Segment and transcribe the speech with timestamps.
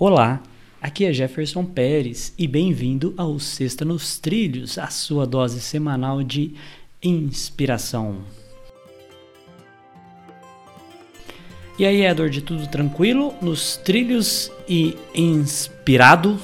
[0.00, 0.40] Olá,
[0.80, 6.54] aqui é Jefferson Pérez e bem-vindo ao Sexta nos Trilhos, a sua dose semanal de
[7.02, 8.18] inspiração.
[11.76, 13.34] E aí, Edward, tudo tranquilo?
[13.42, 16.40] Nos trilhos e inspirado?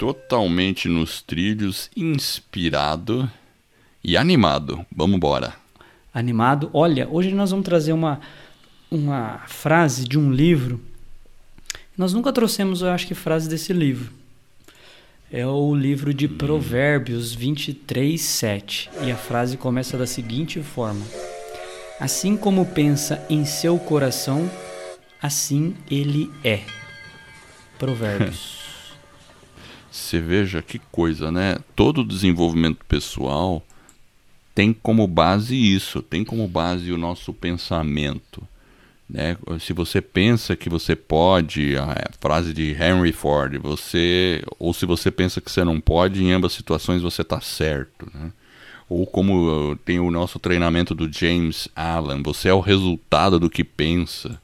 [0.00, 3.30] Totalmente nos trilhos, inspirado
[4.02, 4.84] e animado.
[4.90, 5.54] Vamos embora.
[6.12, 6.70] Animado?
[6.72, 8.20] Olha, hoje nós vamos trazer uma,
[8.90, 10.90] uma frase de um livro.
[11.96, 14.12] Nós nunca trouxemos, eu acho que, frase desse livro.
[15.30, 18.90] É o livro de Provérbios 23, 7.
[19.04, 21.04] E a frase começa da seguinte forma:
[22.00, 24.50] Assim como pensa em seu coração,
[25.20, 26.60] assim ele é.
[27.78, 28.62] Provérbios.
[29.90, 31.58] Você veja que coisa, né?
[31.76, 33.62] Todo desenvolvimento pessoal
[34.54, 38.46] tem como base isso, tem como base o nosso pensamento.
[39.12, 39.36] Né?
[39.60, 45.10] Se você pensa que você pode, a frase de Henry Ford, você ou se você
[45.10, 48.10] pensa que você não pode, em ambas situações você está certo.
[48.14, 48.32] Né?
[48.88, 53.62] Ou como tem o nosso treinamento do James Allen, você é o resultado do que
[53.62, 54.40] pensa.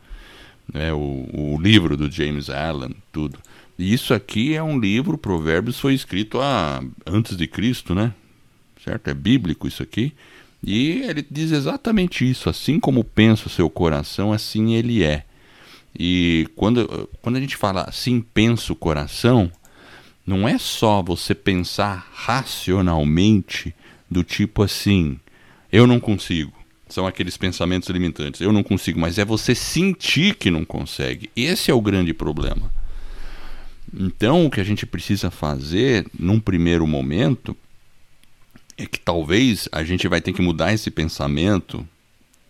[0.71, 0.93] Né?
[0.93, 3.39] O, o livro do James Allen, tudo.
[3.79, 8.13] E isso aqui é um livro, Provérbios foi escrito a, antes de Cristo, né?
[8.85, 9.09] certo?
[9.09, 10.13] É bíblico isso aqui.
[10.63, 15.25] E ele diz exatamente isso: assim como pensa o seu coração, assim ele é.
[15.99, 19.51] E quando, quando a gente fala assim pensa o coração,
[20.27, 23.75] não é só você pensar racionalmente
[24.11, 25.19] do tipo assim,
[25.73, 26.53] eu não consigo.
[26.89, 28.41] São aqueles pensamentos limitantes.
[28.41, 31.31] Eu não consigo, mas é você sentir que não consegue.
[31.37, 32.71] Esse é o grande problema.
[33.95, 37.57] Então, o que a gente precisa fazer num primeiro momento
[38.79, 41.87] é que talvez a gente vai ter que mudar esse pensamento.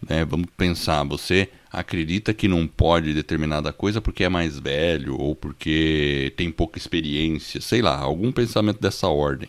[0.07, 0.25] Né?
[0.27, 6.33] Vamos pensar, você acredita que não pode determinada coisa porque é mais velho ou porque
[6.37, 9.49] tem pouca experiência, sei lá, algum pensamento dessa ordem.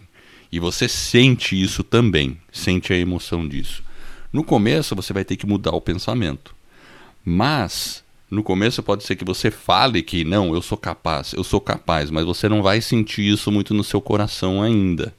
[0.52, 3.84] E você sente isso também, sente a emoção disso.
[4.32, 6.56] No começo você vai ter que mudar o pensamento.
[7.24, 11.60] Mas no começo pode ser que você fale que não, eu sou capaz, eu sou
[11.60, 15.14] capaz, mas você não vai sentir isso muito no seu coração ainda.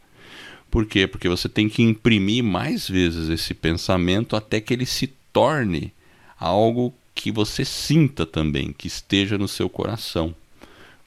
[0.70, 1.06] Por quê?
[1.06, 5.92] Porque você tem que imprimir mais vezes esse pensamento até que ele se torne
[6.38, 10.34] algo que você sinta também, que esteja no seu coração.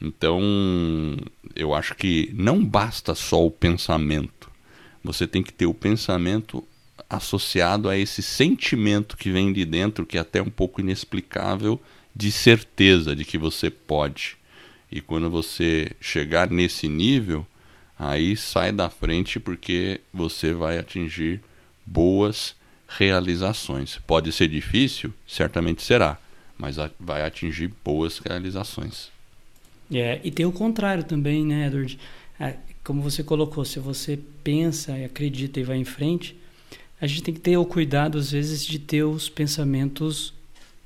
[0.02, 0.42] Então,
[1.56, 4.52] eu acho que não basta só o pensamento.
[5.04, 6.64] Você tem que ter o pensamento
[7.10, 11.82] associado a esse sentimento que vem de dentro, que é até um pouco inexplicável,
[12.16, 14.38] de certeza de que você pode.
[14.92, 17.48] E quando você chegar nesse nível,
[17.98, 21.42] aí sai da frente porque você vai atingir
[21.86, 22.56] boas
[22.88, 24.00] realizações.
[24.06, 26.18] Pode ser difícil, certamente será,
[26.58, 29.12] mas vai atingir boas realizações.
[29.94, 32.00] É, e tem o contrário também, né, Edward?
[32.40, 36.38] É, como você colocou, se você pensa e acredita e vai em frente,
[37.00, 40.34] a gente tem que ter o cuidado, às vezes, de ter os pensamentos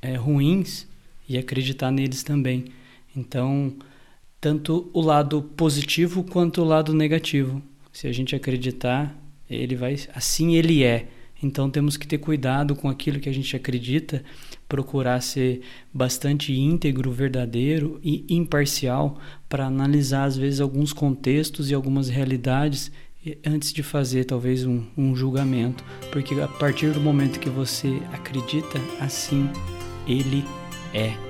[0.01, 0.87] é, ruins
[1.27, 2.65] e acreditar neles também.
[3.15, 3.73] Então,
[4.39, 7.61] tanto o lado positivo quanto o lado negativo.
[7.91, 9.15] Se a gente acreditar,
[9.49, 11.07] ele vai, assim ele é.
[11.41, 14.23] Então temos que ter cuidado com aquilo que a gente acredita,
[14.67, 15.61] procurar ser
[15.93, 22.91] bastante íntegro, verdadeiro e imparcial para analisar às vezes alguns contextos e algumas realidades
[23.45, 28.79] antes de fazer talvez um, um julgamento, porque a partir do momento que você acredita,
[28.99, 29.49] assim
[30.07, 30.43] ele
[30.93, 31.26] é.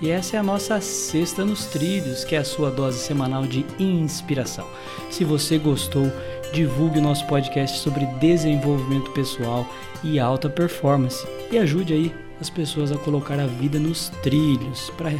[0.00, 3.64] E essa é a nossa Sexta nos Trilhos, que é a sua dose semanal de
[3.78, 4.66] inspiração.
[5.10, 6.10] Se você gostou,
[6.52, 9.66] divulgue o nosso podcast sobre desenvolvimento pessoal
[10.04, 14.90] e alta performance e ajude aí as pessoas a colocar a vida nos trilhos.
[14.96, 15.12] Para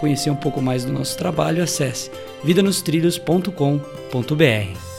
[0.00, 2.10] conhecer um pouco mais do nosso trabalho, acesse
[2.42, 4.91] vidanostrilhos.com.br.